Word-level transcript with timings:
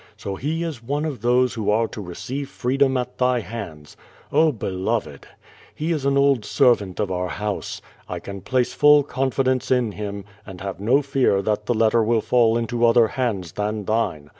So 0.17 0.35
he 0.35 0.63
is 0.63 0.81
one 0.81 1.05
of 1.05 1.21
those 1.21 1.53
who 1.53 1.69
are 1.69 1.87
to 1.89 2.01
receive 2.01 2.49
freedom 2.49 2.97
at 2.97 3.19
thy 3.19 3.41
hands. 3.41 3.95
Oh, 4.31 4.51
Beloved! 4.51 5.27
He 5.75 5.91
is 5.91 6.05
an 6.05 6.17
old 6.17 6.41
ser^'ant 6.41 6.99
of 6.99 7.11
our 7.11 7.27
house. 7.27 7.83
I 8.09 8.17
can 8.17 8.41
place 8.41 8.73
full 8.73 9.03
con 9.03 9.29
fidence 9.29 9.69
in 9.69 9.91
him, 9.91 10.25
and 10.43 10.59
have 10.59 10.79
no 10.79 11.03
fear 11.03 11.43
that 11.43 11.67
the 11.67 11.75
letter 11.75 12.03
will 12.03 12.21
fall 12.21 12.57
into 12.57 12.83
other 12.83 13.09
hands 13.09 13.51
than 13.51 13.85
thine. 13.85 14.29